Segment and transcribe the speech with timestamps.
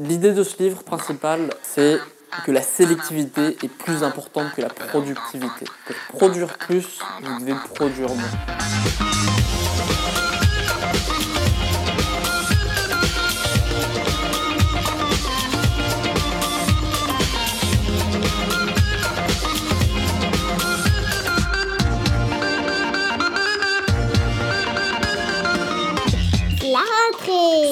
[0.00, 1.98] L'idée de ce livre principal, c'est
[2.46, 5.64] que la sélectivité est plus importante que la productivité.
[6.10, 8.30] Pour produire plus, vous devez produire moins.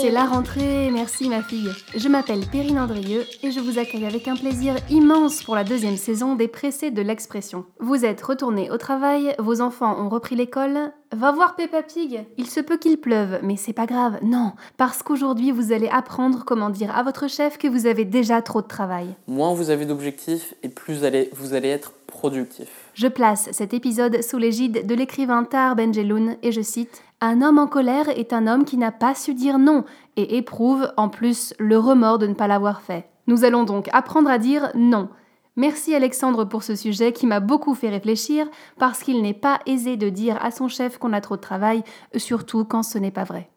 [0.00, 1.70] C'est la rentrée, merci ma fille.
[1.94, 5.96] Je m'appelle Perrine Andrieux et je vous accueille avec un plaisir immense pour la deuxième
[5.96, 7.64] saison des Pressés de l'expression.
[7.80, 10.92] Vous êtes retournés au travail, vos enfants ont repris l'école.
[11.12, 12.24] Va voir Peppa Pig.
[12.36, 16.44] Il se peut qu'il pleuve, mais c'est pas grave, non, parce qu'aujourd'hui vous allez apprendre
[16.44, 19.14] comment dire à votre chef que vous avez déjà trop de travail.
[19.26, 22.68] Moins vous avez d'objectifs et plus allez, vous allez être productif.
[22.94, 27.58] Je place cet épisode sous l'égide de l'écrivain Tar Benjeloun et je cite un homme
[27.58, 29.84] en colère est un homme qui n'a pas su dire non
[30.16, 33.08] et éprouve en plus le remords de ne pas l'avoir fait.
[33.26, 35.08] Nous allons donc apprendre à dire non.
[35.56, 38.46] Merci Alexandre pour ce sujet qui m'a beaucoup fait réfléchir
[38.78, 41.82] parce qu'il n'est pas aisé de dire à son chef qu'on a trop de travail,
[42.14, 43.50] surtout quand ce n'est pas vrai.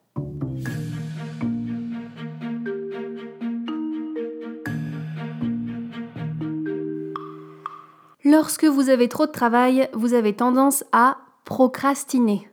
[8.24, 12.48] Lorsque vous avez trop de travail, vous avez tendance à procrastiner.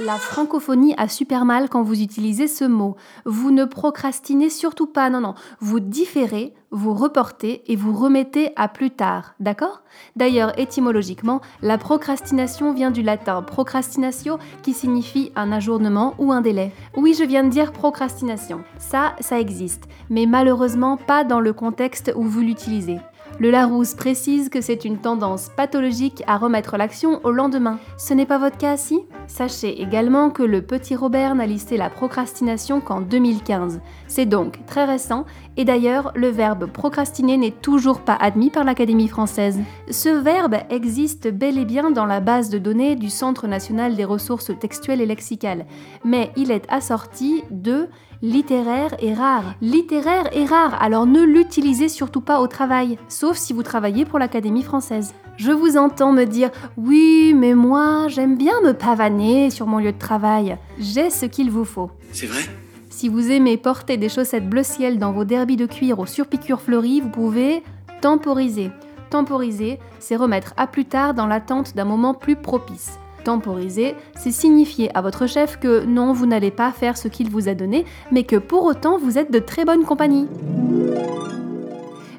[0.00, 2.96] La francophonie a super mal quand vous utilisez ce mot.
[3.26, 5.34] Vous ne procrastinez surtout pas, non, non.
[5.60, 9.82] Vous différez, vous reportez et vous remettez à plus tard, d'accord?
[10.16, 16.72] D'ailleurs, étymologiquement, la procrastination vient du latin procrastinatio qui signifie un ajournement ou un délai.
[16.96, 18.64] Oui, je viens de dire procrastination.
[18.78, 22.98] Ça, ça existe, mais malheureusement pas dans le contexte où vous l'utilisez.
[23.40, 27.80] Le Larousse précise que c'est une tendance pathologique à remettre l'action au lendemain.
[27.98, 29.00] Ce n'est pas votre cas si?
[29.26, 33.80] Sachez également que le petit Robert n'a listé la procrastination qu'en 2015.
[34.06, 35.24] C'est donc très récent
[35.56, 39.58] et d'ailleurs le verbe procrastiner n'est toujours pas admis par l'Académie française.
[39.90, 44.04] Ce verbe existe bel et bien dans la base de données du Centre national des
[44.04, 45.66] ressources textuelles et lexicales,
[46.04, 47.88] mais il est assorti de
[48.24, 49.54] littéraire et rare.
[49.60, 54.18] Littéraire et rare, alors ne l'utilisez surtout pas au travail, sauf si vous travaillez pour
[54.18, 55.14] l'Académie française.
[55.36, 59.92] Je vous entends me dire Oui, mais moi, j'aime bien me pavaner sur mon lieu
[59.92, 60.56] de travail.
[60.78, 61.90] J'ai ce qu'il vous faut.
[62.12, 62.40] C'est vrai?
[62.88, 66.62] Si vous aimez porter des chaussettes bleu ciel dans vos derbies de cuir aux surpiqûres
[66.62, 67.62] fleuries, vous pouvez
[68.00, 68.70] temporiser.
[69.10, 72.98] Temporiser, c'est remettre à plus tard dans l'attente d'un moment plus propice.
[73.24, 77.48] Temporiser, c'est signifier à votre chef que non, vous n'allez pas faire ce qu'il vous
[77.48, 80.28] a donné, mais que pour autant vous êtes de très bonne compagnie.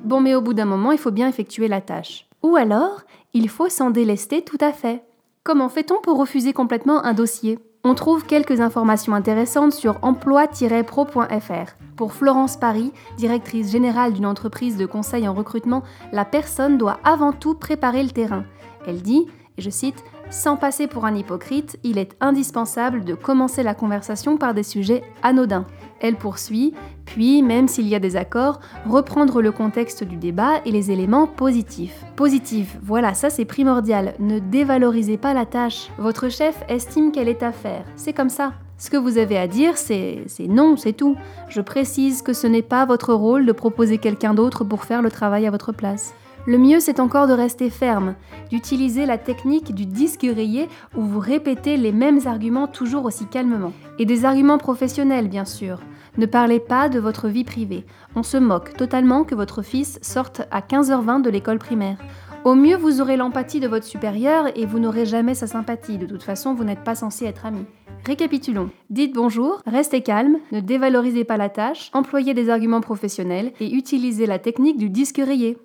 [0.04, 2.28] Bon, mais au bout d'un moment, il faut bien effectuer la tâche.
[2.44, 3.02] Ou alors,
[3.34, 5.04] il faut s'en délester tout à fait.
[5.44, 7.60] Comment fait-on pour refuser complètement un dossier?
[7.84, 11.76] On trouve quelques informations intéressantes sur emploi-pro.fr.
[11.96, 17.32] Pour Florence Paris, directrice générale d'une entreprise de conseil en recrutement, la personne doit avant
[17.32, 18.44] tout préparer le terrain.
[18.88, 19.28] Elle dit,
[19.58, 24.38] et je cite, sans passer pour un hypocrite, il est indispensable de commencer la conversation
[24.38, 25.66] par des sujets anodins.
[26.02, 26.74] Elle poursuit,
[27.06, 31.28] puis, même s'il y a des accords, reprendre le contexte du débat et les éléments
[31.28, 32.04] positifs.
[32.16, 34.16] Positif, voilà, ça c'est primordial.
[34.20, 35.90] Ne dévalorisez pas la tâche.
[35.98, 37.86] Votre chef estime qu'elle est à faire.
[37.96, 38.54] C'est comme ça.
[38.78, 41.16] Ce que vous avez à dire, c'est non, c'est tout.
[41.48, 45.10] Je précise que ce n'est pas votre rôle de proposer quelqu'un d'autre pour faire le
[45.10, 46.14] travail à votre place.
[46.48, 48.14] Le mieux, c'est encore de rester ferme,
[48.52, 53.74] d'utiliser la technique du disque rayé où vous répétez les mêmes arguments toujours aussi calmement.
[53.98, 55.80] Et des arguments professionnels, bien sûr.
[56.18, 57.84] Ne parlez pas de votre vie privée.
[58.16, 61.98] On se moque totalement que votre fils sorte à 15h20 de l'école primaire.
[62.44, 65.98] Au mieux, vous aurez l'empathie de votre supérieur et vous n'aurez jamais sa sympathie.
[65.98, 67.66] De toute façon, vous n'êtes pas censé être ami.
[68.06, 68.70] Récapitulons.
[68.92, 74.28] Dites bonjour, restez calme, ne dévalorisez pas la tâche, employez des arguments professionnels et utilisez
[74.28, 75.58] la technique du disque rayé.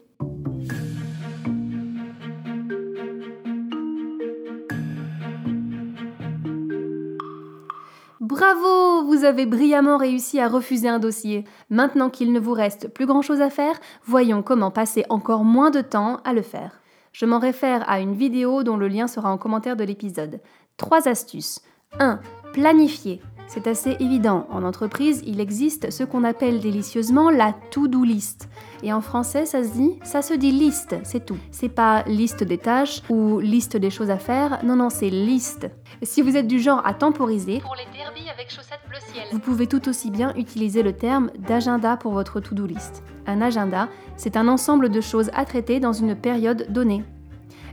[8.41, 11.45] Bravo, vous avez brillamment réussi à refuser un dossier.
[11.69, 15.83] Maintenant qu'il ne vous reste plus grand-chose à faire, voyons comment passer encore moins de
[15.83, 16.81] temps à le faire.
[17.13, 20.41] Je m'en réfère à une vidéo dont le lien sera en commentaire de l'épisode.
[20.79, 21.61] Trois astuces.
[21.99, 22.19] 1.
[22.55, 23.21] Planifier.
[23.53, 24.47] C'est assez évident.
[24.49, 28.49] En entreprise, il existe ce qu'on appelle délicieusement la to-do list.
[28.85, 31.37] Et en français, ça se dit, ça se dit liste, c'est tout.
[31.51, 34.65] C'est pas liste des tâches ou liste des choses à faire.
[34.65, 35.69] Non, non, c'est liste.
[36.05, 39.25] Si vous êtes du genre à temporiser, Pour les derbies avec chaussettes bleu ciel.
[39.33, 43.03] vous pouvez tout aussi bien utiliser le terme d'agenda pour votre to-do list.
[43.27, 47.03] Un agenda, c'est un ensemble de choses à traiter dans une période donnée.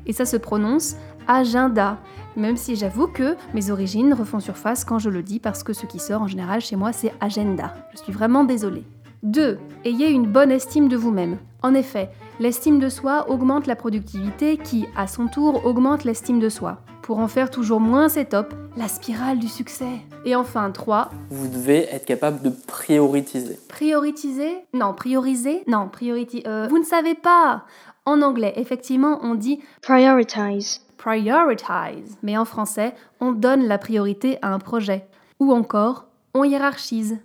[0.08, 0.96] Et ça se prononce
[1.28, 1.98] agenda,
[2.36, 5.86] même si j'avoue que mes origines refont surface quand je le dis parce que ce
[5.86, 7.76] qui sort en général chez moi c'est agenda.
[7.94, 8.84] Je suis vraiment désolée.
[9.24, 9.58] 2.
[9.84, 11.38] Ayez une bonne estime de vous-même.
[11.64, 12.10] En effet,
[12.40, 16.82] l'estime de soi augmente la productivité qui, à son tour, augmente l'estime de soi.
[17.02, 20.02] Pour en faire toujours moins, c'est top, la spirale du succès.
[20.26, 21.10] Et enfin, 3.
[21.30, 23.58] Vous devez être capable de prioriser.
[23.70, 24.58] Prioriser?
[24.74, 25.64] Non, prioriser?
[25.68, 26.44] Non, priority.
[26.46, 27.64] Euh, vous ne savez pas
[28.08, 30.80] En anglais, effectivement, on dit Prioritize.
[30.96, 35.06] prioritize, mais en français, on donne la priorité à un projet.
[35.42, 37.20] Ou encore, on hiérarchise.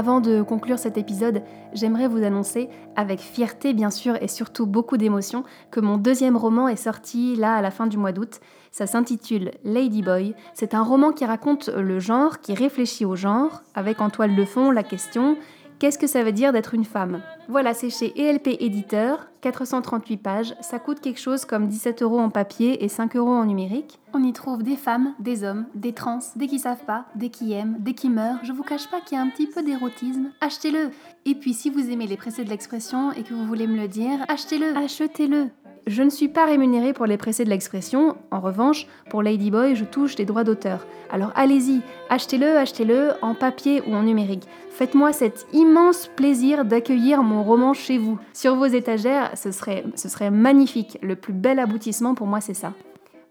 [0.00, 1.42] Avant de conclure cet épisode,
[1.74, 6.68] j'aimerais vous annoncer, avec fierté bien sûr et surtout beaucoup d'émotion, que mon deuxième roman
[6.68, 8.40] est sorti là à la fin du mois d'août.
[8.70, 10.34] Ça s'intitule Ladyboy.
[10.54, 14.44] C'est un roman qui raconte le genre, qui réfléchit au genre, avec en toile de
[14.46, 15.36] fond la question
[15.80, 17.22] Qu'est-ce que ça veut dire d'être une femme?
[17.48, 22.28] Voilà, c'est chez ELP Éditeur, 438 pages, ça coûte quelque chose comme 17 euros en
[22.28, 23.98] papier et 5 euros en numérique.
[24.12, 27.54] On y trouve des femmes, des hommes, des trans, des qui savent pas, des qui
[27.54, 28.40] aiment, des qui meurent.
[28.42, 30.32] Je vous cache pas qu'il y a un petit peu d'érotisme.
[30.42, 30.90] Achetez-le
[31.24, 33.88] Et puis si vous aimez les pressés de l'expression et que vous voulez me le
[33.88, 35.48] dire, achetez-le Achetez-le
[35.86, 39.84] je ne suis pas rémunérée pour les pressés de l'expression, en revanche, pour Ladyboy, je
[39.84, 40.86] touche des droits d'auteur.
[41.10, 44.46] Alors allez-y, achetez-le, achetez-le, en papier ou en numérique.
[44.70, 48.18] Faites-moi cet immense plaisir d'accueillir mon roman chez vous.
[48.32, 50.98] Sur vos étagères, ce serait, ce serait magnifique.
[51.02, 52.72] Le plus bel aboutissement pour moi, c'est ça.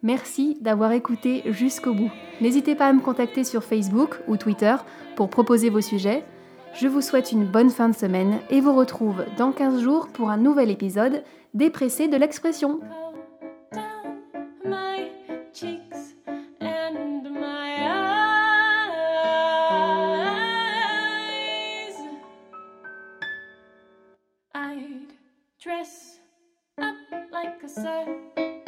[0.01, 2.11] Merci d'avoir écouté jusqu'au bout.
[2.39, 4.75] N'hésitez pas à me contacter sur Facebook ou Twitter
[5.15, 6.23] pour proposer vos sujets.
[6.73, 10.29] Je vous souhaite une bonne fin de semaine et vous retrouve dans 15 jours pour
[10.29, 11.23] un nouvel épisode
[11.53, 12.79] des pressés de l'expression.
[25.61, 26.19] dress
[26.77, 26.95] up
[27.33, 28.58] like a circus